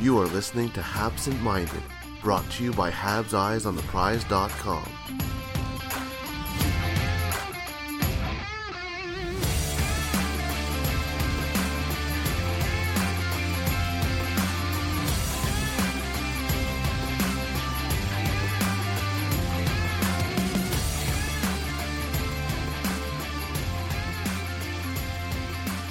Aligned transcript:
You 0.00 0.18
are 0.18 0.26
listening 0.28 0.70
to 0.70 0.80
Habsent 0.80 1.38
Minded, 1.42 1.82
brought 2.22 2.48
to 2.52 2.64
you 2.64 2.72
by 2.72 2.90
Habs 2.90 3.34
Eyes 3.34 3.66
on 3.66 3.76
the 3.76 3.82
Prize.com. 3.82 4.82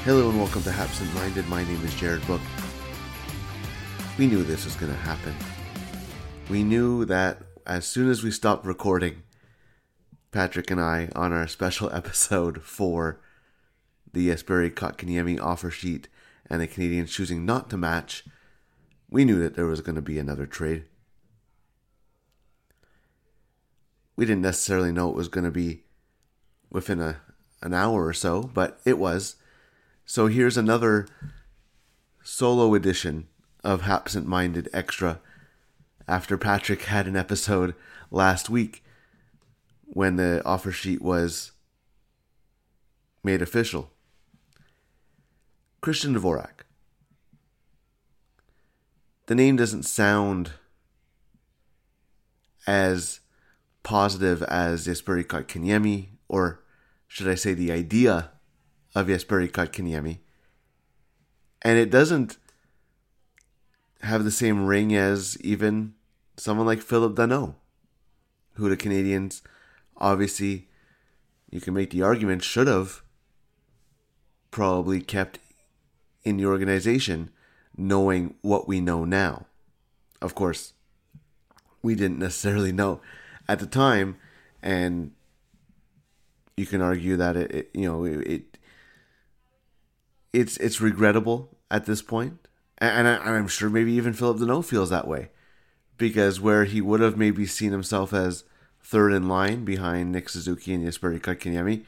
Hello 0.04 0.30
and 0.30 0.40
welcome 0.40 0.64
to 0.64 0.72
Habsent 0.72 1.14
Minded. 1.14 1.48
My 1.48 1.64
name 1.64 1.86
is 1.86 1.94
Jared 1.94 2.26
Book. 2.26 2.42
We 4.20 4.28
knew 4.28 4.44
this 4.44 4.66
was 4.66 4.76
going 4.76 4.92
to 4.92 4.98
happen. 4.98 5.34
We 6.50 6.62
knew 6.62 7.06
that 7.06 7.38
as 7.66 7.88
soon 7.88 8.10
as 8.10 8.22
we 8.22 8.32
stopped 8.32 8.66
recording, 8.66 9.24
Patrik 10.34 10.70
and 10.70 10.82
I, 10.82 11.08
on 11.16 11.32
our 11.32 11.48
special 11.48 11.90
episode 11.94 12.62
for 12.62 13.22
the 14.12 14.28
Jesperi 14.28 14.72
Kotkaniemi 14.72 15.40
offer 15.40 15.72
sheet 15.72 16.10
and 16.50 16.60
the 16.60 16.68
Canadiens 16.68 17.08
choosing 17.08 17.46
not 17.46 17.70
to 17.70 17.78
match, 17.78 18.26
we 19.10 19.24
knew 19.24 19.40
that 19.40 19.56
there 19.56 19.68
was 19.68 19.80
going 19.80 19.96
to 19.96 20.02
be 20.02 20.20
another 20.20 20.46
trade. 20.46 20.84
We 24.18 24.26
didn't 24.26 24.42
necessarily 24.42 24.92
know 24.92 25.08
it 25.08 25.16
was 25.16 25.30
going 25.30 25.46
to 25.46 25.50
be 25.50 25.84
within 26.70 27.00
a, 27.00 27.22
an 27.62 27.74
hour 27.74 28.06
or 28.06 28.14
so, 28.14 28.44
but 28.54 28.82
it 28.84 29.00
was. 29.00 29.38
So 30.04 30.28
here's 30.28 30.58
another 30.58 31.08
solo 32.22 32.74
edition 32.74 33.30
of 33.64 33.82
Habsent 33.82 34.26
Minded 34.26 34.70
Extra 34.74 35.20
after 36.08 36.38
Patrik 36.38 36.84
had 36.84 37.08
an 37.08 37.16
episode 37.16 37.76
last 38.12 38.50
week 38.50 38.84
when 39.84 40.16
the 40.16 40.42
offer 40.46 40.72
sheet 40.72 41.02
was 41.02 41.52
made 43.24 43.42
official. 43.42 43.92
Christian 45.82 46.16
Dvorak. 46.16 46.66
The 49.28 49.36
name 49.36 49.56
doesn't 49.56 49.84
sound 49.84 50.52
as 52.66 53.20
positive 53.84 54.44
as 54.44 54.88
Jesperi 54.88 55.24
Kotkaniemi, 55.24 56.08
or 56.28 56.62
should 57.08 57.28
I 57.28 57.36
say 57.36 57.54
the 57.54 57.72
idea 57.72 58.32
of 58.96 59.08
Jesperi 59.08 59.50
Kotkaniemi. 59.50 60.20
And 61.62 61.78
it 61.78 61.90
doesn't 61.90 62.38
have 64.02 64.24
the 64.24 64.32
same 64.32 64.66
ring 64.66 64.96
as 64.96 65.38
even 65.42 65.94
someone 66.38 66.66
like 66.66 66.82
Phillip 66.82 67.16
Danault, 67.16 67.56
who 68.54 68.70
the 68.70 68.78
Canadiens 68.78 69.42
obviously, 70.00 70.68
you 71.50 71.62
can 71.62 71.74
make 71.74 71.92
the 71.92 72.02
argument, 72.02 72.44
should 72.44 72.68
have 72.68 73.04
probably 74.52 75.02
kept 75.02 75.40
in 76.24 76.38
the 76.38 76.46
organization 76.46 77.30
knowing 77.78 78.36
what 78.42 78.68
we 78.68 78.82
know 78.82 79.06
now. 79.06 79.46
Of 80.22 80.36
course, 80.36 80.74
we 81.82 81.96
didn't 81.96 82.20
necessarily 82.20 82.72
know 82.72 83.02
at 83.48 83.60
the 83.60 83.68
time, 83.68 84.18
and 84.62 85.12
you 86.58 86.66
can 86.66 86.82
argue 86.82 87.16
that 87.16 87.38
it, 87.38 87.52
it 87.52 87.70
you 87.74 87.86
know, 87.86 88.04
it, 88.04 88.20
it 88.28 88.58
it's 90.34 90.58
it's 90.58 90.82
regrettable 90.82 91.58
at 91.72 91.86
this 91.86 92.02
point, 92.02 92.49
and, 92.80 93.08
I, 93.08 93.18
I'm 93.18 93.48
sure 93.48 93.70
maybe 93.70 93.94
even 93.94 94.14
Phillip 94.14 94.38
Danault 94.38 94.66
feels 94.66 94.90
that 94.90 95.08
way, 95.08 95.30
because 95.98 96.40
where 96.40 96.66
he 96.66 96.82
would 96.82 97.00
have 97.00 97.18
maybe 97.18 97.46
seen 97.46 97.72
himself 97.72 98.14
as 98.14 98.44
third 98.82 99.12
in 99.14 99.28
line 99.28 99.66
behind 99.66 100.12
Nick 100.12 100.30
Suzuki 100.30 100.74
and 100.74 100.86
Jesperi 100.86 101.20
Kotkaniemi, 101.20 101.84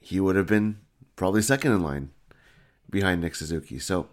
he 0.00 0.20
would 0.20 0.36
have 0.36 0.46
been 0.46 0.78
probably 1.16 1.42
second 1.42 1.72
in 1.72 1.82
line 1.82 2.10
behind 2.88 3.20
Nick 3.20 3.34
Suzuki. 3.34 3.78
So 3.78 4.08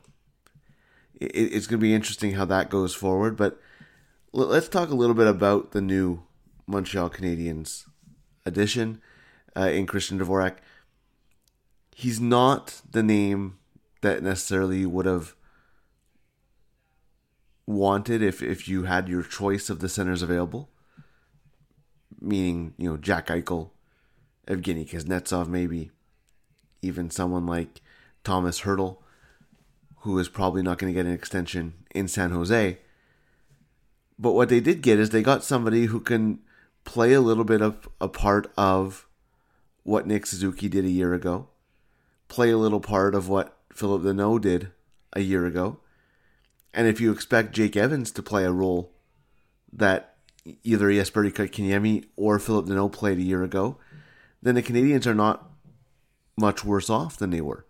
it, 1.19 1.31
it's 1.33 1.67
going 1.67 1.79
to 1.79 1.83
be 1.83 1.93
interesting 1.93 2.33
how 2.33 2.45
that 2.45 2.69
goes 2.69 2.93
forward. 2.93 3.35
But 3.35 3.59
let's 4.33 4.67
talk 4.67 4.89
a 4.89 4.95
little 4.95 5.15
bit 5.15 5.27
about 5.27 5.71
the 5.71 5.81
new 5.81 6.23
Montreal 6.67 7.09
Canadiens 7.09 7.85
addition 8.45 9.01
uh, 9.55 9.69
in 9.69 9.85
Christian 9.85 10.19
Dvorak 10.19 10.57
he's 11.97 12.21
not 12.21 12.79
the 12.91 13.01
name 13.01 13.57
that 14.01 14.21
necessarily 14.21 14.85
would 14.85 15.07
have 15.07 15.33
wanted 17.67 18.23
if, 18.23 18.41
if 18.41 18.67
you 18.67 18.83
had 18.83 19.07
your 19.07 19.21
choice 19.21 19.69
of 19.69 19.79
the 19.79 19.89
centers 19.89 20.23
available. 20.23 20.69
Meaning, 22.19 22.73
you 22.77 22.89
know, 22.89 22.97
Jack 22.97 23.27
Eichel, 23.27 23.69
Evgeny 24.47 24.89
Kuznetsov, 24.89 25.47
maybe 25.47 25.91
even 26.81 27.11
someone 27.11 27.45
like 27.45 27.81
Tomas 28.23 28.61
Hertl, 28.61 28.97
who 29.97 30.17
is 30.17 30.29
probably 30.29 30.63
not 30.63 30.79
going 30.79 30.91
to 30.91 30.97
get 30.97 31.05
an 31.05 31.13
extension 31.13 31.73
in 31.93 32.07
San 32.07 32.31
Jose. 32.31 32.79
But 34.17 34.31
what 34.31 34.49
they 34.49 34.59
did 34.59 34.81
get 34.81 34.97
is 34.97 35.11
they 35.11 35.21
got 35.21 35.43
somebody 35.43 35.85
who 35.85 35.99
can 35.99 36.39
play 36.85 37.13
a 37.13 37.21
little 37.21 37.43
bit 37.43 37.61
of 37.61 37.87
a 38.01 38.07
part 38.07 38.51
of 38.57 39.05
what 39.83 40.07
Nick 40.07 40.25
Suzuki 40.25 40.67
did 40.67 40.85
a 40.85 40.89
year 40.89 41.13
ago 41.13 41.49
play 42.27 42.51
a 42.51 42.57
little 42.57 42.79
part 42.79 43.15
of 43.15 43.29
what 43.29 43.57
Phillip 43.73 44.03
Danault 44.03 44.41
did 44.41 44.71
a 45.13 45.21
year 45.21 45.45
ago. 45.45 45.79
And 46.73 46.87
if 46.87 47.01
you 47.01 47.11
expect 47.11 47.53
Jake 47.53 47.75
Evans 47.75 48.11
to 48.11 48.23
play 48.23 48.45
a 48.45 48.51
role 48.51 48.93
that 49.73 50.15
either 50.63 50.87
Jesperi 50.87 51.31
Kotkaniemi 51.31 52.05
or 52.15 52.39
Phillip 52.39 52.67
Danault 52.67 52.91
played 52.91 53.17
a 53.17 53.23
year 53.23 53.43
ago, 53.43 53.77
then 54.41 54.55
the 54.55 54.63
Canadiens 54.63 55.05
are 55.05 55.15
not 55.15 55.49
much 56.37 56.63
worse 56.63 56.89
off 56.89 57.17
than 57.17 57.31
they 57.31 57.41
were. 57.41 57.65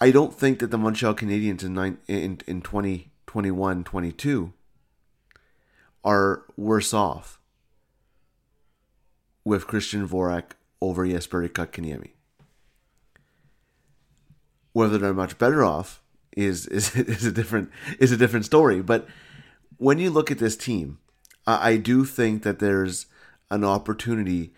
I 0.00 0.10
don't 0.10 0.34
think 0.34 0.58
that 0.60 0.70
the 0.70 0.78
Montreal 0.78 1.14
Canadiens 1.14 1.62
in, 1.62 1.74
nine, 1.74 1.98
in, 2.06 2.40
in 2.46 2.62
2021 2.62 3.84
22 3.84 4.52
are 6.02 6.44
worse 6.56 6.94
off 6.94 7.38
with 9.44 9.66
Christian 9.66 10.06
Dvorak 10.06 10.52
over 10.80 11.06
Jesperi 11.06 11.48
Kotkaniemi 11.48 12.12
whether 14.72 14.98
they're 14.98 15.14
much 15.14 15.38
better 15.38 15.64
off 15.64 16.02
is 16.44 16.66
is 16.66 16.94
is 16.96 17.24
a 17.24 17.32
different 17.32 17.70
is 17.98 18.12
a 18.12 18.16
different 18.16 18.44
story. 18.44 18.82
But 18.82 19.06
when 19.76 19.98
you 19.98 20.10
look 20.10 20.30
at 20.30 20.38
this 20.38 20.56
team, 20.56 20.98
I, 21.46 21.70
I 21.70 21.76
do 21.76 22.04
think 22.04 22.42
that 22.42 22.58
there's 22.58 23.06
an 23.50 23.64
opportunity 23.64 24.52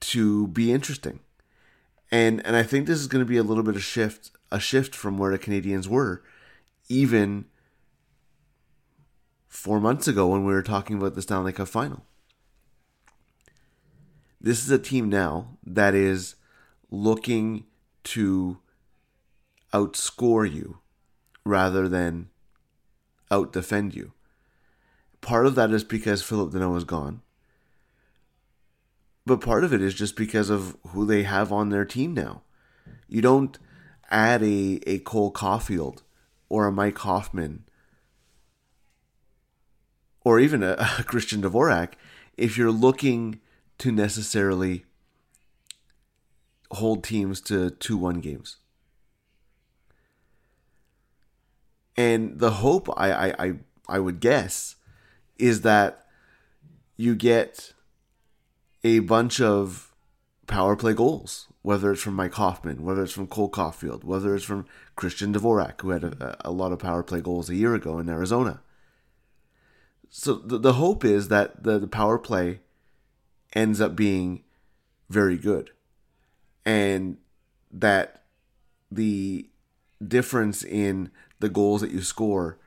to 0.00 0.48
be 0.48 0.72
interesting, 0.72 1.20
and 2.10 2.44
and 2.46 2.56
I 2.56 2.62
think 2.62 2.86
this 2.86 3.00
is 3.00 3.06
going 3.06 3.24
to 3.24 3.28
be 3.28 3.36
a 3.36 3.42
little 3.42 3.62
bit 3.62 3.76
of 3.76 3.82
shift 3.82 4.30
a 4.50 4.60
shift 4.60 4.94
from 4.94 5.16
where 5.16 5.32
the 5.32 5.38
Canadiens 5.38 5.88
were, 5.88 6.22
even 6.88 7.46
four 9.48 9.80
months 9.80 10.06
ago 10.06 10.28
when 10.28 10.44
we 10.44 10.52
were 10.52 10.62
talking 10.62 10.96
about 10.96 11.14
the 11.14 11.22
Stanley 11.22 11.52
Cup 11.52 11.68
final. 11.68 12.04
This 14.40 14.64
is 14.64 14.70
a 14.70 14.78
team 14.78 15.08
now 15.08 15.56
that 15.64 15.94
is 15.94 16.34
looking 16.90 17.64
to 18.04 18.58
outscore 19.72 20.50
you 20.50 20.78
rather 21.44 21.88
than 21.88 22.28
outdefend 23.30 23.94
you. 23.94 24.12
Part 25.20 25.46
of 25.46 25.54
that 25.54 25.70
is 25.70 25.84
because 25.84 26.22
Phillip 26.22 26.52
Danault 26.52 26.76
is 26.76 26.84
gone. 26.84 27.22
But 29.24 29.40
part 29.40 29.64
of 29.64 29.72
it 29.72 29.80
is 29.80 29.94
just 29.94 30.16
because 30.16 30.50
of 30.50 30.76
who 30.88 31.06
they 31.06 31.22
have 31.22 31.52
on 31.52 31.68
their 31.68 31.84
team 31.84 32.12
now. 32.12 32.42
You 33.08 33.22
don't 33.22 33.58
add 34.10 34.42
a, 34.42 34.80
a 34.86 34.98
Cole 35.00 35.32
Caufield 35.32 36.02
or 36.48 36.66
a 36.66 36.72
Mike 36.72 36.98
Hoffman 36.98 37.64
or 40.24 40.38
even 40.38 40.62
a, 40.62 40.72
a 40.98 41.04
Christian 41.04 41.42
Dvorak 41.42 41.92
if 42.36 42.58
you're 42.58 42.72
looking 42.72 43.40
to 43.78 43.92
necessarily 43.92 44.84
hold 46.72 47.04
teams 47.04 47.40
to 47.42 47.70
2 47.70 47.96
1 47.96 48.20
games 48.20 48.56
And 51.96 52.38
the 52.38 52.50
hope 52.50 52.88
I, 52.96 53.12
I, 53.12 53.34
I, 53.38 53.52
I 53.88 53.98
would 53.98 54.20
guess 54.20 54.76
is 55.38 55.60
that 55.62 56.06
you 56.96 57.14
get 57.14 57.72
a 58.84 59.00
bunch 59.00 59.40
of 59.40 59.92
power 60.46 60.76
play 60.76 60.94
goals, 60.94 61.48
whether 61.62 61.92
it's 61.92 62.02
from 62.02 62.14
Mike 62.14 62.34
Hoffman, 62.34 62.82
whether 62.82 63.02
it's 63.02 63.12
from 63.12 63.26
Cole 63.26 63.50
Caufield, 63.50 64.04
whether 64.04 64.34
it's 64.34 64.44
from 64.44 64.66
Christian 64.96 65.32
Dvorak, 65.32 65.80
who 65.80 65.90
had 65.90 66.04
a, 66.04 66.36
a 66.40 66.50
lot 66.50 66.72
of 66.72 66.78
power 66.78 67.02
play 67.02 67.20
goals 67.20 67.48
a 67.48 67.54
year 67.54 67.74
ago 67.74 67.98
in 67.98 68.08
Arizona. 68.08 68.60
So 70.10 70.34
the, 70.34 70.58
the 70.58 70.74
hope 70.74 71.04
is 71.04 71.28
that 71.28 71.62
the, 71.62 71.78
the 71.78 71.86
power 71.86 72.18
play 72.18 72.60
ends 73.54 73.80
up 73.80 73.96
being 73.96 74.42
very 75.08 75.36
good 75.36 75.70
and 76.64 77.18
that 77.70 78.22
the 78.90 79.48
difference 80.06 80.62
in 80.62 81.10
the 81.42 81.50
goals 81.50 81.82
that 81.82 81.90
you 81.90 82.00
score 82.00 82.58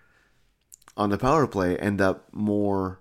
on 0.96 1.10
the 1.10 1.18
power 1.18 1.48
play 1.48 1.76
end 1.78 2.00
up 2.00 2.28
more 2.32 3.00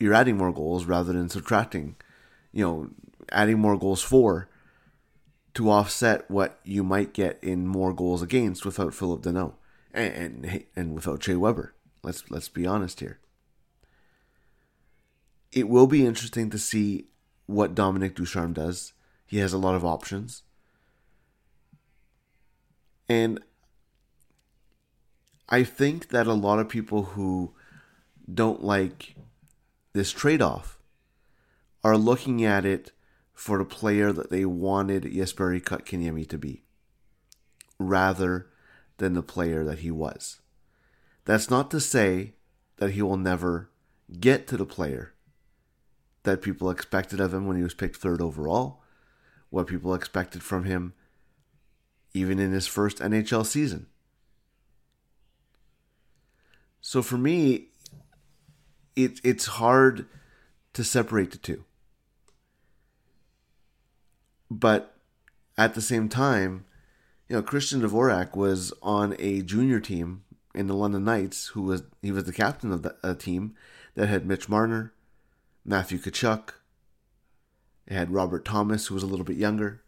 you're 0.00 0.14
adding 0.14 0.38
more 0.38 0.52
goals 0.52 0.86
rather 0.86 1.12
than 1.12 1.28
subtracting 1.28 1.96
you 2.52 2.64
know 2.64 2.88
adding 3.30 3.58
more 3.58 3.76
goals 3.76 4.00
for 4.00 4.48
to 5.54 5.70
offset 5.70 6.28
what 6.30 6.58
you 6.64 6.82
might 6.82 7.12
get 7.12 7.38
in 7.42 7.66
more 7.66 7.92
goals 7.92 8.22
against 8.22 8.64
without 8.64 8.92
Phillip 8.94 9.22
Danault 9.22 9.54
and, 9.92 10.44
and 10.44 10.64
and 10.76 10.94
without 10.94 11.22
Shea 11.22 11.36
Weber. 11.36 11.74
Let's 12.02 12.28
let's 12.30 12.48
be 12.48 12.66
honest 12.66 13.00
here. 13.00 13.20
It 15.52 15.68
will 15.68 15.86
be 15.86 16.04
interesting 16.04 16.50
to 16.50 16.58
see 16.58 17.06
what 17.46 17.74
Dominique 17.74 18.16
Ducharme 18.16 18.52
does. 18.52 18.92
He 19.24 19.38
has 19.38 19.52
a 19.52 19.58
lot 19.58 19.76
of 19.76 19.84
options 19.84 20.42
and 23.08 23.40
I 25.48 25.64
think 25.64 26.08
that 26.08 26.26
a 26.26 26.32
lot 26.32 26.58
of 26.58 26.68
people 26.68 27.02
who 27.02 27.54
don't 28.32 28.64
like 28.64 29.14
this 29.92 30.10
trade 30.10 30.40
off 30.40 30.78
are 31.82 31.98
looking 31.98 32.44
at 32.44 32.64
it 32.64 32.92
for 33.34 33.58
the 33.58 33.64
player 33.64 34.12
that 34.12 34.30
they 34.30 34.44
wanted 34.44 35.02
Jesperi 35.04 35.60
Kotkaniemi 35.62 36.28
to 36.28 36.38
be, 36.38 36.62
rather 37.78 38.46
than 38.98 39.12
the 39.14 39.22
player 39.22 39.64
that 39.64 39.80
he 39.80 39.90
was. 39.90 40.40
That's 41.24 41.50
not 41.50 41.70
to 41.72 41.80
say 41.80 42.34
that 42.76 42.92
he 42.92 43.02
will 43.02 43.16
never 43.16 43.70
get 44.20 44.46
to 44.48 44.56
the 44.56 44.66
player 44.66 45.14
that 46.22 46.42
people 46.42 46.70
expected 46.70 47.20
of 47.20 47.34
him 47.34 47.46
when 47.46 47.56
he 47.56 47.62
was 47.62 47.74
picked 47.74 47.96
third 47.96 48.20
overall, 48.20 48.82
what 49.50 49.66
people 49.66 49.94
expected 49.94 50.42
from 50.42 50.64
him 50.64 50.94
even 52.14 52.38
in 52.38 52.52
his 52.52 52.66
first 52.66 52.98
NHL 52.98 53.44
season. 53.44 53.86
So 56.80 57.02
for 57.02 57.18
me, 57.18 57.68
it, 58.94 59.20
it's 59.24 59.46
hard 59.46 60.06
to 60.74 60.84
separate 60.84 61.32
the 61.32 61.38
two. 61.38 61.64
But 64.50 64.94
at 65.58 65.74
the 65.74 65.82
same 65.82 66.08
time, 66.08 66.64
you 67.28 67.36
know, 67.36 67.42
Christian 67.42 67.80
Dvorak 67.80 68.36
was 68.36 68.72
on 68.82 69.16
a 69.18 69.42
junior 69.42 69.80
team 69.80 70.24
in 70.54 70.66
the 70.66 70.74
London 70.74 71.04
Knights, 71.04 71.48
who 71.48 71.62
was 71.62 71.82
he 72.02 72.12
was 72.12 72.24
the 72.24 72.32
captain 72.32 72.70
of 72.70 72.82
the 72.82 72.96
a 73.02 73.14
team 73.14 73.54
that 73.94 74.08
had 74.08 74.26
Mitch 74.26 74.48
Marner, 74.48 74.92
Matthew 75.64 75.98
Tkachuk. 75.98 76.50
It 77.86 77.94
had 77.94 78.12
Robert 78.12 78.44
Thomas, 78.44 78.86
who 78.86 78.94
was 78.94 79.02
a 79.02 79.06
little 79.06 79.24
bit 79.24 79.36
younger. 79.36 79.83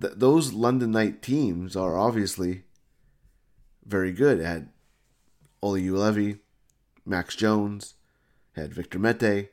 Th- 0.00 0.14
those 0.16 0.52
London 0.52 0.92
Knight 0.92 1.22
teams 1.22 1.76
are 1.76 1.96
obviously 1.96 2.64
very 3.84 4.12
good. 4.12 4.40
It 4.40 4.44
had 4.44 4.68
Olli 5.62 5.82
Juolevi, 5.82 6.40
Max 7.04 7.36
Jones, 7.36 7.94
had 8.52 8.74
Victor 8.74 8.98
Mete. 8.98 9.50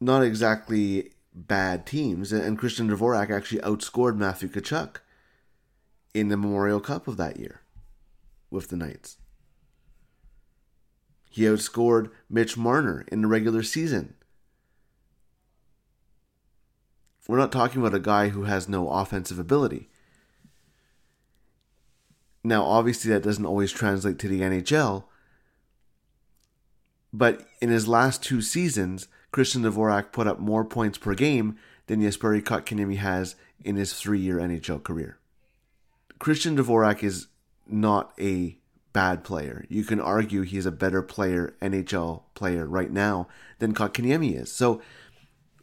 Not 0.00 0.22
exactly 0.22 1.12
bad 1.34 1.86
teams, 1.86 2.32
and 2.32 2.58
Christian 2.58 2.90
Dvorak 2.90 3.30
actually 3.30 3.60
outscored 3.60 4.16
Matthew 4.16 4.48
Tkachuk 4.48 4.96
in 6.12 6.28
the 6.28 6.36
Memorial 6.36 6.80
Cup 6.80 7.08
of 7.08 7.16
that 7.16 7.38
year 7.38 7.62
with 8.50 8.68
the 8.68 8.76
Knights. 8.76 9.16
He 11.30 11.44
outscored 11.44 12.10
Mitch 12.28 12.58
Marner 12.58 13.06
in 13.10 13.22
the 13.22 13.28
regular 13.28 13.62
season 13.62 14.14
we're 17.28 17.38
not 17.38 17.52
talking 17.52 17.80
about 17.80 17.94
a 17.94 18.00
guy 18.00 18.28
who 18.28 18.44
has 18.44 18.68
no 18.68 18.88
offensive 18.88 19.38
ability. 19.38 19.88
Now, 22.44 22.64
obviously, 22.64 23.12
that 23.12 23.22
doesn't 23.22 23.46
always 23.46 23.70
translate 23.70 24.18
to 24.18 24.28
the 24.28 24.40
NHL, 24.40 25.04
but 27.12 27.46
in 27.60 27.68
his 27.68 27.86
last 27.86 28.22
two 28.22 28.42
seasons, 28.42 29.06
Christian 29.30 29.62
Dvorak 29.62 30.12
put 30.12 30.26
up 30.26 30.40
more 30.40 30.64
points 30.64 30.98
per 30.98 31.14
game 31.14 31.56
than 31.86 32.00
Jesperi 32.00 32.42
Kotkaniemi 32.42 32.96
has 32.96 33.36
in 33.64 33.76
his 33.76 33.92
three-year 33.92 34.38
NHL 34.38 34.82
career. 34.82 35.18
Christian 36.18 36.56
Dvorak 36.56 37.02
is 37.02 37.28
not 37.66 38.12
a 38.18 38.56
bad 38.92 39.24
player. 39.24 39.64
You 39.68 39.84
can 39.84 40.00
argue 40.00 40.42
he's 40.42 40.66
a 40.66 40.72
better 40.72 41.02
player, 41.02 41.54
NHL 41.62 42.22
player 42.34 42.66
right 42.66 42.90
now 42.90 43.28
than 43.58 43.74
Kotkaniemi 43.74 44.40
is. 44.40 44.52
So 44.52 44.82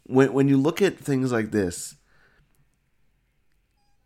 when 0.09 0.33
when 0.33 0.47
you 0.47 0.57
look 0.57 0.81
at 0.81 0.97
things 0.97 1.31
like 1.31 1.51
this, 1.51 1.95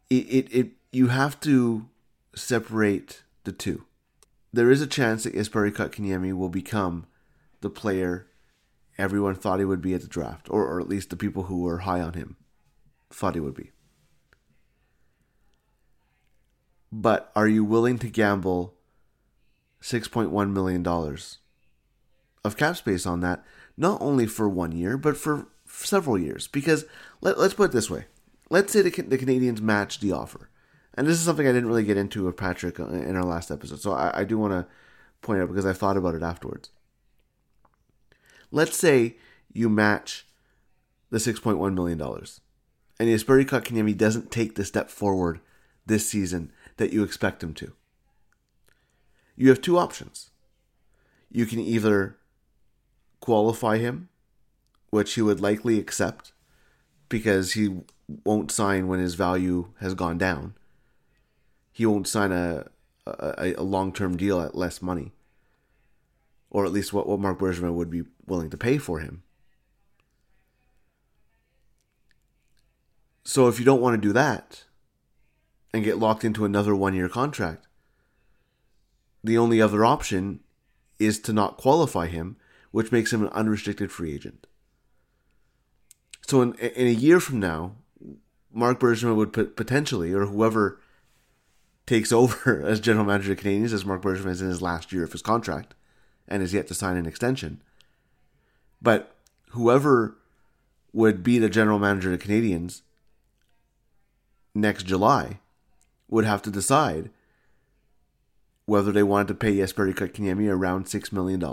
it, 0.09 0.25
it, 0.29 0.53
it 0.53 0.71
you 0.91 1.07
have 1.07 1.39
to 1.41 1.87
separate 2.35 3.23
the 3.45 3.53
two. 3.53 3.85
There 4.51 4.69
is 4.69 4.81
a 4.81 4.87
chance 4.87 5.23
that 5.23 5.33
Jesperi 5.33 5.71
Kotkaniemi 5.71 6.33
will 6.33 6.49
become 6.49 7.07
the 7.61 7.69
player 7.69 8.27
everyone 8.97 9.35
thought 9.35 9.59
he 9.59 9.65
would 9.65 9.81
be 9.81 9.93
at 9.93 10.01
the 10.01 10.07
draft, 10.07 10.47
or, 10.51 10.67
or 10.67 10.79
at 10.79 10.89
least 10.89 11.09
the 11.09 11.15
people 11.15 11.43
who 11.43 11.61
were 11.61 11.79
high 11.79 12.01
on 12.01 12.13
him 12.13 12.35
thought 13.09 13.33
he 13.33 13.39
would 13.39 13.55
be. 13.55 13.71
But 16.91 17.31
are 17.35 17.47
you 17.47 17.63
willing 17.63 17.97
to 17.99 18.09
gamble 18.09 18.75
$6.1 19.81 20.51
million 20.51 20.85
of 22.45 22.57
cap 22.57 22.77
space 22.77 23.05
on 23.05 23.21
that, 23.21 23.43
not 23.77 23.99
only 24.01 24.27
for 24.27 24.47
one 24.47 24.73
year, 24.73 24.97
but 24.97 25.17
for 25.17 25.47
several 25.73 26.17
years. 26.17 26.47
Because 26.47 26.85
let, 27.21 27.37
us 27.37 27.53
put 27.53 27.71
it 27.71 27.73
this 27.73 27.89
way: 27.89 28.05
let's 28.49 28.71
say 28.71 28.81
the, 28.81 28.89
the 28.89 29.17
Canadiens 29.17 29.61
match 29.61 29.99
the 29.99 30.11
offer, 30.11 30.49
and 30.93 31.07
this 31.07 31.17
is 31.17 31.25
something 31.25 31.47
I 31.47 31.51
didn't 31.51 31.69
really 31.69 31.83
get 31.83 31.97
into 31.97 32.25
with 32.25 32.35
Patrik 32.35 32.79
uh, 32.79 32.87
in 32.87 33.15
our 33.15 33.25
last 33.25 33.51
episode, 33.51 33.79
so 33.79 33.93
I, 33.93 34.21
I 34.21 34.23
do 34.23 34.37
want 34.37 34.53
to 34.53 34.67
point 35.21 35.41
out 35.41 35.47
because 35.47 35.65
I 35.65 35.73
thought 35.73 35.97
about 35.97 36.15
it 36.15 36.23
afterwards. 36.23 36.69
Let's 38.51 38.77
say 38.77 39.17
you 39.51 39.69
match 39.69 40.27
the 41.09 41.19
six 41.19 41.39
point 41.39 41.57
one 41.57 41.75
million 41.75 41.97
dollars, 41.97 42.41
and 42.99 43.09
the 43.09 43.13
Jesperi 43.13 43.45
Kotkaniemi 43.45 43.97
doesn't 43.97 44.31
take 44.31 44.55
the 44.55 44.65
step 44.65 44.89
forward 44.89 45.39
this 45.85 46.09
season 46.09 46.51
that 46.77 46.93
you 46.93 47.03
expect 47.03 47.43
him 47.43 47.53
to. 47.55 47.73
You 49.35 49.49
have 49.49 49.61
two 49.61 49.77
options. 49.77 50.29
You 51.31 51.45
can 51.45 51.59
either 51.59 52.17
qualify 53.19 53.77
him 53.77 54.09
which 54.93 55.15
he 55.15 55.21
would 55.23 55.41
likely 55.41 55.79
accept 55.79 56.33
because 57.09 57.53
he 57.53 57.81
won't 58.23 58.51
sign 58.51 58.87
when 58.87 58.99
his 58.99 59.15
value 59.15 59.69
has 59.79 59.95
gone 59.95 60.19
down. 60.19 60.53
He 61.71 61.85
won't 61.87 62.07
sign 62.07 62.31
a 62.31 62.67
a, 63.07 63.55
a 63.57 63.63
long 63.63 63.91
term 63.91 64.15
deal 64.15 64.39
at 64.39 64.55
less 64.55 64.81
money, 64.81 65.11
or 66.51 66.63
at 66.63 66.71
least 66.71 66.93
what, 66.93 67.07
what 67.07 67.19
Marc 67.19 67.39
Bergevin 67.39 67.73
would 67.73 67.89
be 67.89 68.03
willing 68.27 68.51
to 68.51 68.57
pay 68.57 68.77
for 68.77 68.99
him. 68.99 69.23
So 73.23 73.47
if 73.47 73.57
you 73.57 73.65
don't 73.65 73.81
want 73.81 73.99
to 73.99 74.07
do 74.07 74.13
that 74.13 74.65
and 75.73 75.83
get 75.83 75.97
locked 75.97 76.23
into 76.23 76.45
another 76.45 76.75
one 76.75 76.93
year 76.93 77.09
contract, 77.09 77.65
the 79.23 79.39
only 79.39 79.59
other 79.59 79.83
option 79.83 80.41
is 80.99 81.19
to 81.21 81.33
not 81.33 81.57
qualify 81.57 82.07
him, 82.07 82.37
which 82.71 82.91
makes 82.91 83.11
him 83.11 83.23
an 83.23 83.29
unrestricted 83.29 83.91
free 83.91 84.13
agent. 84.13 84.45
So 86.27 86.41
in 86.41 86.53
in 86.55 86.87
a 86.87 86.91
year 86.91 87.19
from 87.19 87.39
now, 87.39 87.75
Marc 88.51 88.79
Bergevin 88.79 89.15
would 89.15 89.33
put 89.33 89.55
potentially, 89.55 90.13
or 90.13 90.25
whoever 90.25 90.79
takes 91.85 92.11
over 92.13 92.61
as 92.65 92.79
general 92.79 93.05
manager 93.05 93.33
of 93.33 93.39
Canadiens, 93.39 93.73
as 93.73 93.85
Marc 93.85 94.01
Bergevin 94.01 94.29
is 94.29 94.41
in 94.41 94.47
his 94.47 94.61
last 94.61 94.91
year 94.91 95.03
of 95.03 95.11
his 95.11 95.21
contract 95.21 95.73
and 96.27 96.41
is 96.41 96.53
yet 96.53 96.67
to 96.67 96.73
sign 96.73 96.97
an 96.97 97.05
extension. 97.05 97.61
But 98.81 99.15
whoever 99.49 100.17
would 100.93 101.23
be 101.23 101.39
the 101.39 101.49
general 101.49 101.79
manager 101.79 102.13
of 102.13 102.19
the 102.19 102.25
Canadiens 102.25 102.81
next 104.55 104.83
July 104.83 105.39
would 106.07 106.25
have 106.25 106.41
to 106.43 106.51
decide 106.51 107.09
whether 108.65 108.91
they 108.91 109.03
wanted 109.03 109.27
to 109.27 109.35
pay 109.35 109.55
Jesperi 109.55 109.93
Kotkaniemi 109.93 110.49
around 110.49 110.85
$6 110.85 111.11
million 111.11 111.43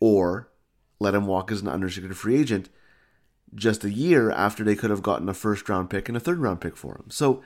or 0.00 0.48
let 0.98 1.14
him 1.14 1.26
walk 1.26 1.52
as 1.52 1.60
an 1.60 1.68
unrestricted 1.68 2.16
free 2.16 2.38
agent 2.38 2.68
just 3.54 3.84
a 3.84 3.90
year 3.90 4.30
after 4.30 4.64
they 4.64 4.74
could 4.74 4.90
have 4.90 5.02
gotten 5.02 5.28
a 5.28 5.34
first 5.34 5.68
round 5.68 5.90
pick 5.90 6.08
and 6.08 6.16
a 6.16 6.20
third 6.20 6.38
round 6.38 6.60
pick 6.60 6.76
for 6.76 6.96
him. 6.96 7.10
So 7.10 7.42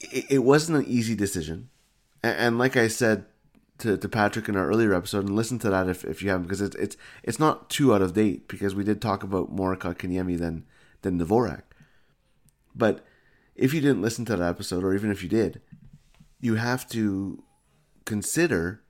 it, 0.00 0.40
wasn't 0.40 0.78
an 0.78 0.90
easy 0.90 1.14
decision. 1.14 1.68
And, 2.22 2.58
like 2.58 2.76
I 2.76 2.88
said 2.88 3.26
to, 3.78 3.96
to 3.96 4.08
Patrik 4.08 4.48
in 4.48 4.56
our 4.56 4.68
earlier 4.68 4.94
episode, 4.94 5.26
and 5.26 5.36
listen 5.36 5.58
to 5.60 5.70
that 5.70 5.88
if, 5.88 6.04
if 6.04 6.22
you 6.22 6.30
haven't, 6.30 6.44
because 6.44 6.60
it's, 6.60 6.76
it's 6.76 6.96
it's 7.22 7.38
not 7.38 7.70
too 7.70 7.94
out 7.94 8.02
of 8.02 8.14
date 8.14 8.48
because 8.48 8.74
we 8.74 8.84
did 8.84 9.00
talk 9.00 9.22
about 9.22 9.50
more 9.50 9.76
Kotkaniemi 9.76 10.38
than 10.38 10.64
than 11.02 11.18
Dvorak. 11.18 11.62
But 12.74 13.04
if 13.54 13.74
you 13.74 13.80
didn't 13.80 14.02
listen 14.02 14.24
to 14.26 14.36
that 14.36 14.48
episode, 14.48 14.84
or 14.84 14.94
even 14.94 15.10
if 15.10 15.22
you 15.22 15.28
did, 15.28 15.60
you 16.40 16.54
have 16.54 16.88
to 16.90 17.42
consider 18.04 18.82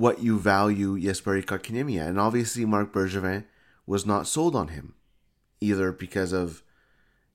what 0.00 0.22
you 0.22 0.38
value 0.38 0.98
Jesperi 0.98 1.44
Kotkaniemi. 1.44 2.00
And 2.00 2.18
obviously, 2.18 2.64
Marc 2.64 2.92
Bergevin 2.92 3.44
was 3.86 4.06
not 4.06 4.26
sold 4.26 4.56
on 4.56 4.68
him, 4.68 4.94
either 5.60 5.92
because 5.92 6.32
of 6.32 6.62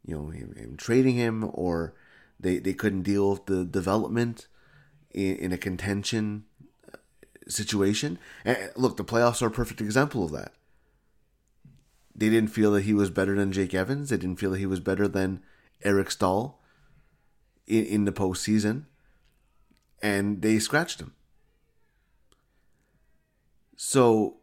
you 0.04 0.16
know 0.16 0.30
him, 0.30 0.56
him 0.56 0.76
trading 0.76 1.16
him, 1.16 1.50
or 1.54 1.94
they, 2.40 2.58
they 2.58 2.74
couldn't 2.74 3.04
deal 3.04 3.32
with 3.32 3.46
the 3.46 3.64
development 3.64 4.48
in, 5.12 5.36
in 5.38 5.52
a 5.52 5.58
contention 5.58 6.46
uh, 6.92 6.98
situation. 7.48 8.18
And 8.44 8.72
look, 8.76 8.98
the 8.98 9.06
playoffs 9.06 9.42
are 9.42 9.48
a 9.48 9.52
perfect 9.52 9.80
example 9.80 10.26
of 10.26 10.32
that. 10.32 10.54
They 12.16 12.30
didn't 12.30 12.50
feel 12.50 12.72
that 12.72 12.84
he 12.84 12.94
was 12.94 13.10
better 13.10 13.36
than 13.36 13.52
Jake 13.52 13.74
Evans. 13.74 14.10
They 14.10 14.18
didn't 14.18 14.40
feel 14.40 14.52
that 14.52 14.60
he 14.60 14.66
was 14.66 14.80
better 14.80 15.08
than 15.08 15.42
Eric 15.84 16.10
Staal 16.10 16.62
in, 17.68 17.86
in 17.86 18.06
the 18.06 18.14
postseason. 18.14 18.86
And 20.02 20.42
they 20.42 20.60
scratched 20.60 21.02
him. 21.02 21.14
So 23.76 24.38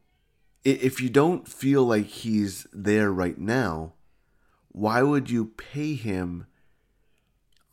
if 0.65 1.01
you 1.01 1.09
don't 1.09 1.49
feel 1.49 1.85
like 1.85 2.07
he's 2.07 2.67
there 2.73 3.13
right 3.13 3.39
now, 3.39 3.95
why 4.69 5.03
would 5.03 5.31
you 5.31 5.47
pay 5.47 5.95
him 5.95 6.47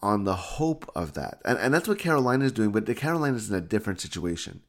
on 0.02 0.24
the 0.24 0.36
hope 0.36 0.90
of 0.96 1.14
that? 1.14 1.42
And, 1.46 1.58
and 1.60 1.74
that's 1.74 1.88
what 1.88 2.00
Carolina 2.00 2.46
is 2.46 2.52
doing, 2.52 2.72
but 2.72 2.86
the 2.86 2.96
Carolina 2.96 3.38
is 3.38 3.50
in 3.50 3.56
a 3.56 3.62
different 3.62 4.02
situation. 4.02 4.62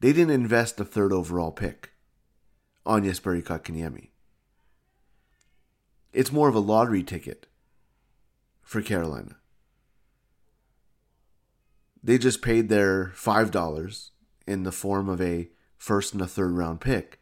They 0.00 0.12
didn't 0.12 0.34
invest 0.34 0.80
a 0.80 0.84
third 0.84 1.12
overall 1.12 1.50
pick 1.50 1.90
on 2.86 3.02
Jesperi 3.02 3.42
Kotkaniemi. 3.42 4.10
It's 6.12 6.32
more 6.32 6.48
of 6.48 6.54
a 6.54 6.60
lottery 6.60 7.02
ticket 7.02 7.46
for 8.62 8.80
Carolina. 8.80 9.36
They 12.02 12.16
just 12.16 12.40
paid 12.42 12.68
their 12.68 13.12
$5 13.16 14.10
in 14.46 14.62
the 14.62 14.72
form 14.72 15.08
of 15.08 15.20
a 15.20 15.50
first 15.78 16.12
and 16.12 16.20
a 16.20 16.26
third 16.26 16.52
round 16.52 16.80
pick. 16.80 17.20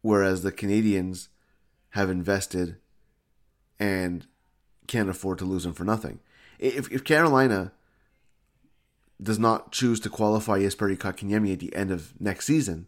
Whereas 0.00 0.42
the 0.42 0.50
Canadiens 0.50 1.28
have 1.90 2.10
invested 2.10 2.76
and 3.78 4.26
can't 4.86 5.08
afford 5.08 5.38
to 5.38 5.44
lose 5.44 5.64
him 5.64 5.74
for 5.74 5.84
nothing. 5.84 6.18
If, 6.58 6.90
if 6.90 7.04
Carolina 7.04 7.72
does 9.22 9.38
not 9.38 9.70
choose 9.70 10.00
to 10.00 10.10
qualify 10.10 10.58
Jesperi 10.58 10.96
Kotkaniemi 10.96 11.52
at 11.52 11.60
the 11.60 11.74
end 11.74 11.90
of 11.90 12.20
next 12.20 12.46
season 12.46 12.86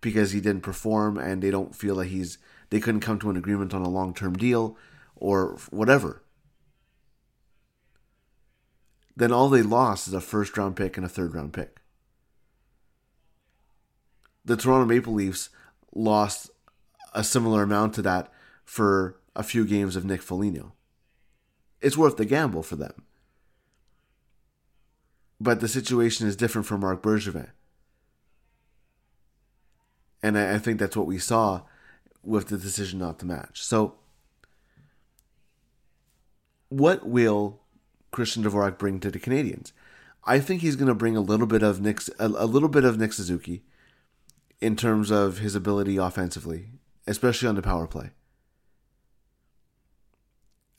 because 0.00 0.32
he 0.32 0.40
didn't 0.40 0.62
perform 0.62 1.16
and 1.16 1.42
they 1.42 1.50
don't 1.50 1.74
feel 1.74 1.96
that 1.96 2.08
he's 2.08 2.38
they 2.70 2.80
couldn't 2.80 3.00
come 3.00 3.18
to 3.18 3.30
an 3.30 3.36
agreement 3.36 3.72
on 3.72 3.82
a 3.82 3.88
long-term 3.88 4.34
deal 4.34 4.76
or 5.16 5.56
whatever 5.70 6.22
then 9.16 9.32
all 9.32 9.48
they 9.48 9.62
lost 9.62 10.06
is 10.08 10.12
a 10.12 10.20
first 10.20 10.58
round 10.58 10.76
pick 10.76 10.96
and 10.96 11.06
a 11.06 11.08
third 11.08 11.34
round 11.34 11.52
pick 11.52 11.80
the 14.44 14.56
Toronto 14.56 14.86
Maple 14.86 15.12
Leafs 15.12 15.50
lost 15.94 16.50
a 17.14 17.24
similar 17.24 17.62
amount 17.62 17.94
to 17.94 18.02
that 18.02 18.32
for 18.64 19.16
a 19.36 19.42
few 19.42 19.64
games 19.64 19.96
of 19.96 20.04
Nick 20.04 20.22
Foligno. 20.22 20.72
It's 21.80 21.96
worth 21.96 22.16
the 22.16 22.24
gamble 22.24 22.62
for 22.62 22.76
them. 22.76 23.04
But 25.40 25.60
the 25.60 25.68
situation 25.68 26.26
is 26.26 26.36
different 26.36 26.66
for 26.66 26.78
Marc 26.78 27.02
Bergevin. 27.02 27.50
And 30.22 30.38
I, 30.38 30.58
think 30.58 30.78
that's 30.78 30.96
what 30.96 31.06
we 31.06 31.18
saw 31.18 31.62
with 32.22 32.48
the 32.48 32.56
decision 32.56 32.98
not 32.98 33.18
to 33.18 33.26
match. 33.26 33.62
So, 33.62 33.96
what 36.70 37.06
will 37.06 37.60
Christian 38.10 38.42
Dvorak 38.42 38.78
bring 38.78 39.00
to 39.00 39.10
the 39.10 39.18
Canadiens? 39.18 39.72
I 40.24 40.38
think 40.38 40.62
he's 40.62 40.76
going 40.76 40.88
to 40.88 40.94
bring 40.94 41.14
a 41.14 41.20
little 41.20 41.46
bit 41.46 41.62
of 41.62 41.82
Nick, 41.82 42.00
a, 42.18 42.26
a 42.26 42.46
little 42.46 42.70
bit 42.70 42.84
of 42.84 42.98
Nick 42.98 43.12
Suzuki 43.12 43.64
in 44.60 44.76
terms 44.76 45.10
of 45.10 45.38
his 45.38 45.54
ability 45.54 45.96
offensively, 45.96 46.68
especially 47.06 47.48
on 47.48 47.54
the 47.54 47.62
power 47.62 47.86
play. 47.86 48.10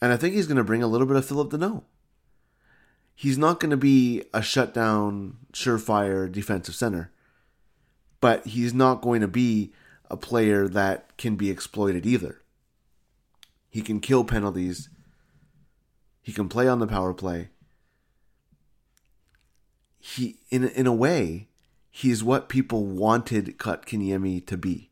And 0.01 0.11
I 0.11 0.17
think 0.17 0.35
he's 0.35 0.47
going 0.47 0.57
to 0.57 0.63
bring 0.63 0.83
a 0.83 0.87
little 0.87 1.07
bit 1.07 1.17
of 1.17 1.25
Phillip 1.25 1.51
Danault. 1.51 1.83
He's 3.15 3.37
not 3.37 3.59
going 3.59 3.71
to 3.71 3.77
be 3.77 4.23
a 4.33 4.41
shutdown, 4.41 5.37
surefire 5.53 6.29
defensive 6.29 6.75
center, 6.75 7.11
but 8.19 8.45
he's 8.45 8.73
not 8.73 9.01
going 9.01 9.21
to 9.21 9.27
be 9.27 9.73
a 10.09 10.17
player 10.17 10.67
that 10.67 11.17
can 11.17 11.35
be 11.35 11.49
exploited 11.49 12.05
either. 12.05 12.41
He 13.69 13.81
can 13.81 13.99
kill 13.99 14.23
penalties. 14.23 14.89
He 16.21 16.31
can 16.31 16.49
play 16.49 16.67
on 16.67 16.79
the 16.79 16.87
power 16.87 17.13
play. 17.13 17.49
He 19.99 20.39
in 20.49 20.67
in 20.67 20.87
a 20.87 20.93
way, 20.93 21.47
he's 21.97 22.21
what 22.21 22.49
people 22.49 22.85
wanted 22.85 23.57
Kotkaniemi 23.57 24.45
to 24.47 24.57
be. 24.57 24.91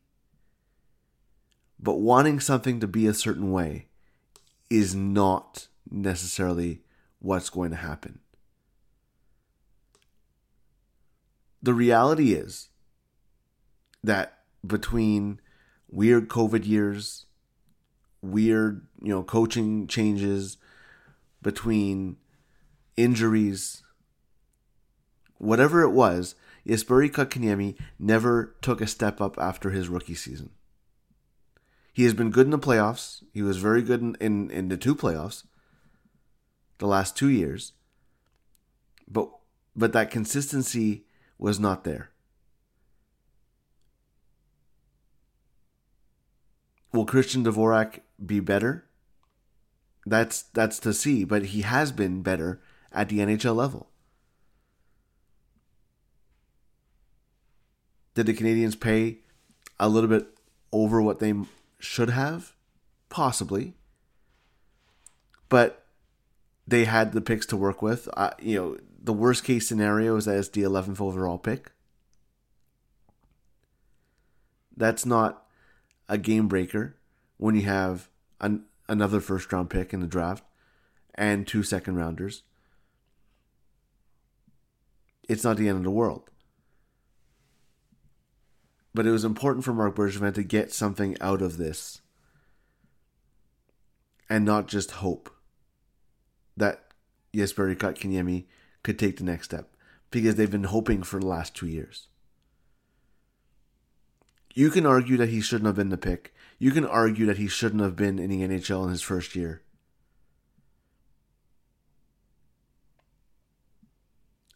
But 1.78 1.96
wanting 1.96 2.40
something 2.40 2.80
to 2.80 2.88
be 2.88 3.06
a 3.06 3.12
certain 3.12 3.52
way 3.52 3.88
is 4.70 4.94
not 4.94 5.68
necessarily 5.90 6.80
what's 7.18 7.50
going 7.50 7.72
to 7.72 7.76
happen. 7.76 8.20
The 11.62 11.74
reality 11.74 12.32
is 12.32 12.70
that 14.02 14.38
between 14.66 15.42
weird 15.90 16.28
COVID 16.28 16.66
years, 16.66 17.26
weird, 18.22 18.86
you 19.02 19.10
know, 19.10 19.22
coaching 19.22 19.86
changes, 19.88 20.56
between 21.42 22.16
injuries, 22.96 23.82
whatever 25.36 25.82
it 25.82 25.90
was, 25.90 26.34
Jesperi 26.66 27.10
Kotkaniemi 27.10 27.78
never 27.98 28.56
took 28.62 28.80
a 28.80 28.86
step 28.86 29.20
up 29.20 29.38
after 29.38 29.70
his 29.70 29.88
rookie 29.88 30.14
season. 30.14 30.50
He 31.92 32.04
has 32.04 32.14
been 32.14 32.30
good 32.30 32.46
in 32.46 32.50
the 32.50 32.58
playoffs. 32.58 33.22
He 33.32 33.42
was 33.42 33.58
very 33.58 33.82
good 33.82 34.00
in, 34.00 34.16
in, 34.20 34.50
in 34.50 34.68
the 34.68 34.76
two 34.76 34.96
playoffs, 34.96 35.44
the 36.78 36.86
last 36.86 37.16
two 37.16 37.28
years. 37.28 37.72
But 39.06 39.30
but 39.76 39.92
that 39.92 40.10
consistency 40.10 41.04
was 41.38 41.60
not 41.60 41.84
there. 41.84 42.10
Will 46.92 47.04
Christian 47.04 47.44
Dvorak 47.44 48.00
be 48.24 48.40
better? 48.40 48.86
That's 50.06 50.42
that's 50.42 50.78
to 50.80 50.94
see, 50.94 51.24
but 51.24 51.46
he 51.46 51.62
has 51.62 51.92
been 51.92 52.22
better 52.22 52.60
at 52.92 53.08
the 53.08 53.18
NHL 53.18 53.54
level. 53.54 53.90
Did 58.14 58.26
the 58.26 58.34
Canadiens 58.34 58.78
pay 58.78 59.18
a 59.78 59.88
little 59.88 60.08
bit 60.08 60.26
over 60.72 61.02
what 61.02 61.18
they 61.18 61.34
should 61.78 62.10
have? 62.10 62.54
Possibly. 63.08 63.74
But 65.48 65.84
they 66.66 66.84
had 66.84 67.12
the 67.12 67.20
picks 67.20 67.46
to 67.46 67.56
work 67.56 67.82
with. 67.82 68.08
Uh, 68.16 68.30
you 68.40 68.56
know, 68.56 68.78
the 69.02 69.12
worst 69.12 69.44
case 69.44 69.68
scenario 69.68 70.16
is 70.16 70.24
that 70.24 70.38
it's 70.38 70.48
the 70.48 70.62
11th 70.62 71.00
overall 71.00 71.38
pick. 71.38 71.72
That's 74.76 75.04
not 75.04 75.46
a 76.08 76.18
game 76.18 76.48
breaker 76.48 76.96
when 77.36 77.54
you 77.54 77.62
have 77.62 78.08
an, 78.40 78.64
another 78.88 79.20
first 79.20 79.52
round 79.52 79.70
pick 79.70 79.92
in 79.92 80.00
the 80.00 80.06
draft 80.06 80.44
and 81.14 81.46
two 81.46 81.62
second 81.62 81.96
rounders. 81.96 82.42
It's 85.28 85.44
not 85.44 85.56
the 85.56 85.68
end 85.68 85.78
of 85.78 85.84
the 85.84 85.90
world 85.90 86.30
but 88.94 89.06
it 89.06 89.10
was 89.10 89.24
important 89.24 89.64
for 89.64 89.74
Marc 89.74 89.96
Bergevin 89.96 90.34
to 90.34 90.44
get 90.44 90.72
something 90.72 91.16
out 91.20 91.42
of 91.42 91.56
this 91.56 92.00
and 94.30 94.44
not 94.44 94.68
just 94.68 94.92
hope 94.92 95.30
that 96.56 96.92
Jesperi 97.34 97.76
Kotkaniemi 97.76 98.44
could 98.84 98.98
take 98.98 99.16
the 99.16 99.24
next 99.24 99.46
step 99.46 99.74
because 100.10 100.36
they've 100.36 100.50
been 100.50 100.64
hoping 100.64 101.02
for 101.02 101.18
the 101.18 101.26
last 101.26 101.56
two 101.56 101.66
years. 101.66 102.06
You 104.54 104.70
can 104.70 104.86
argue 104.86 105.16
that 105.16 105.30
he 105.30 105.40
shouldn't 105.40 105.66
have 105.66 105.74
been 105.74 105.88
the 105.88 105.98
pick. 105.98 106.32
You 106.60 106.70
can 106.70 106.86
argue 106.86 107.26
that 107.26 107.38
he 107.38 107.48
shouldn't 107.48 107.82
have 107.82 107.96
been 107.96 108.20
in 108.20 108.30
the 108.30 108.42
NHL 108.42 108.84
in 108.84 108.90
his 108.90 109.02
first 109.02 109.34
year. 109.34 109.62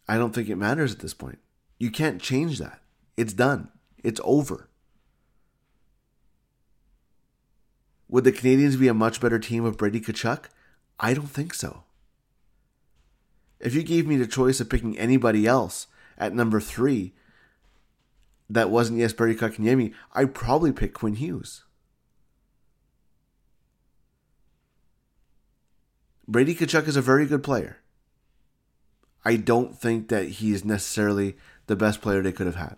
I 0.06 0.16
don't 0.16 0.32
think 0.32 0.48
it 0.48 0.54
matters 0.56 0.92
at 0.92 1.00
this 1.00 1.14
point. 1.14 1.40
You 1.78 1.90
can't 1.90 2.22
change 2.22 2.60
that. 2.60 2.80
It's 3.16 3.32
done. 3.32 3.70
It's 4.02 4.20
over. 4.24 4.68
Would 8.08 8.24
the 8.24 8.32
Canadiens 8.32 8.78
be 8.78 8.88
a 8.88 8.94
much 8.94 9.20
better 9.20 9.38
team 9.38 9.64
with 9.64 9.76
Brady 9.76 10.00
Tkachuk? 10.00 10.44
I 10.98 11.14
don't 11.14 11.30
think 11.30 11.52
so. 11.52 11.84
If 13.60 13.74
you 13.74 13.82
gave 13.82 14.06
me 14.06 14.16
the 14.16 14.26
choice 14.26 14.60
of 14.60 14.70
picking 14.70 14.98
anybody 14.98 15.46
else 15.46 15.88
at 16.16 16.34
number 16.34 16.60
three 16.60 17.12
that 18.48 18.70
wasn't 18.70 18.98
Jesperi 18.98 19.36
Kotkaniemi, 19.36 19.92
I'd 20.14 20.34
probably 20.34 20.72
pick 20.72 20.94
Quinn 20.94 21.16
Hughes. 21.16 21.64
Brady 26.26 26.54
Tkachuk 26.54 26.86
is 26.88 26.96
a 26.96 27.02
very 27.02 27.26
good 27.26 27.42
player. 27.42 27.78
I 29.24 29.36
don't 29.36 29.76
think 29.76 30.08
that 30.08 30.28
he 30.28 30.52
is 30.52 30.64
necessarily 30.64 31.36
the 31.66 31.76
best 31.76 32.00
player 32.00 32.22
they 32.22 32.32
could 32.32 32.46
have 32.46 32.56
had. 32.56 32.76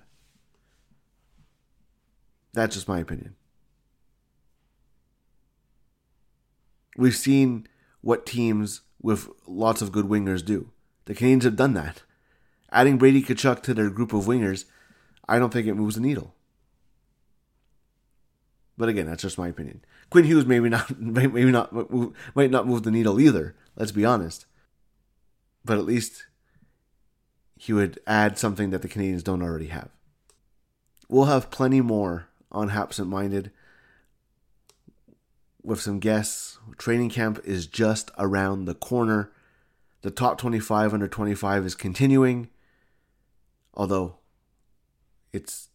That's 2.53 2.75
just 2.75 2.89
my 2.89 2.99
opinion. 2.99 3.37
We've 6.97 7.17
seen 7.17 7.67
what 8.01 8.27
teams 8.27 8.83
with 9.01 9.29
lots 9.47 9.83
of 9.83 9.93
good 9.93 10.07
wingers 10.07 10.45
do. 10.45 10.71
The 11.05 11.15
Canadiens 11.15 11.45
have 11.45 11.57
done 11.57 11.75
that. 11.75 12.03
Adding 12.73 12.99
Brady 12.99 13.23
Tkachuk 13.23 13.63
to 13.63 13.75
their 13.75 13.91
group 13.91 14.13
of 14.13 14.25
wingers, 14.25 14.65
I 15.29 15.39
don't 15.39 15.53
think 15.53 15.67
it 15.67 15.75
moves 15.75 15.95
the 15.95 16.01
needle. 16.01 16.35
But 18.77 18.89
again, 18.89 19.07
that's 19.07 19.23
just 19.23 19.39
my 19.39 19.49
opinion. 19.49 19.85
Quinn 20.09 20.25
Hughes 20.25 20.47
maybe 20.47 20.69
not, 20.69 20.99
maybe 21.01 21.45
not, 21.51 21.73
might 22.35 22.51
not 22.51 22.67
move 22.67 22.83
the 22.83 22.91
needle 22.91 23.21
either. 23.21 23.55
Let's 23.77 23.93
be 23.93 24.05
honest. 24.05 24.47
But 25.65 25.79
at 25.79 25.85
least 25.85 26.27
he 27.57 27.75
would 27.75 28.01
add 28.07 28.39
something 28.39 28.71
that 28.71 28.81
the 28.81 28.89
Canadiens 28.89 29.23
don't 29.23 29.43
already 29.43 29.67
have. 29.67 29.91
We'll 31.09 31.27
have 31.27 31.51
plenty 31.51 31.83
more 31.83 32.30
on 32.51 32.71
Habsent 32.71 33.09
Minded 33.09 33.51
with 35.63 35.81
some 35.81 35.99
guests. 35.99 36.59
Training 36.79 37.11
camp 37.11 37.41
is 37.45 37.67
just 37.67 38.11
around 38.19 38.65
the 38.65 38.75
corner. 38.75 39.31
The 40.03 40.11
top 40.11 40.39
25 40.39 40.95
under 40.95 41.09
25 41.09 41.67
is 41.67 41.75
continuing, 41.75 42.49
although 43.75 44.17
it's 45.33 45.69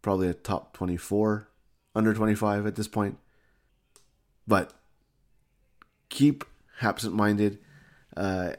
probably 0.00 0.28
a 0.28 0.34
top 0.34 0.74
24 0.74 1.48
under 1.94 2.14
25 2.14 2.66
at 2.66 2.74
this 2.74 2.88
point. 2.88 3.18
But 4.46 4.72
keep 6.08 6.44
Habsent 6.80 7.14
Minded 7.14 7.58
uh, 8.16 8.52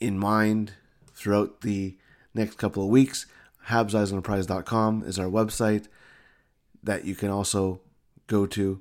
in 0.00 0.18
mind 0.18 0.72
throughout 1.14 1.62
the 1.62 1.96
next 2.34 2.56
couple 2.56 2.84
of 2.84 2.90
weeks. 2.90 3.26
HabsEyesOnPrize.com 3.68 5.04
is 5.04 5.18
our 5.18 5.26
website 5.26 5.86
that 6.82 7.04
you 7.04 7.14
can 7.14 7.30
also 7.30 7.80
go 8.26 8.46
to 8.46 8.80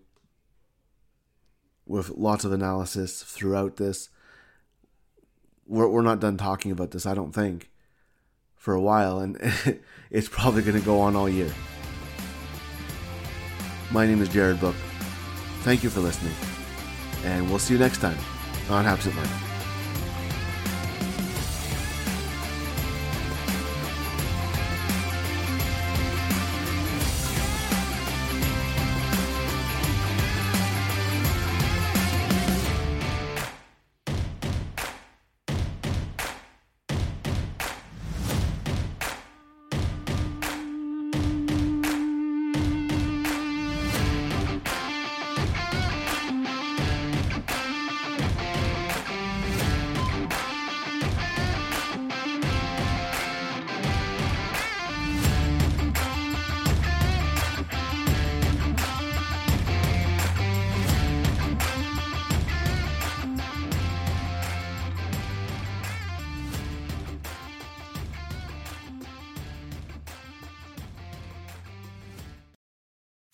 with 1.86 2.10
lots 2.10 2.44
of 2.44 2.52
analysis 2.52 3.24
throughout 3.24 3.78
this. 3.78 4.10
We're, 5.66 5.88
we're 5.88 6.02
not 6.02 6.20
done 6.20 6.38
talking 6.38 6.72
about 6.72 6.92
this, 6.92 7.06
I 7.06 7.14
don't 7.14 7.34
think, 7.34 7.72
for 8.56 8.74
a 8.74 8.82
while, 8.82 9.20
and 9.20 9.38
it's 10.12 10.30
probably 10.30 10.62
going 10.62 10.80
to 10.80 10.86
go 10.86 11.00
on 11.00 11.16
all 11.16 11.30
year. 11.30 11.54
My 13.92 14.06
name 14.06 14.22
is 14.22 14.30
Jared 14.30 14.60
Book. 14.60 14.76
Thank 15.62 15.84
you 15.84 15.90
for 15.90 16.02
listening, 16.02 16.36
and 17.24 17.50
we'll 17.50 17.60
see 17.60 17.74
you 17.74 17.80
next 17.80 18.00
time 18.00 18.18
on 18.70 18.86
Absent 18.86 19.16
Mind. 19.16 19.47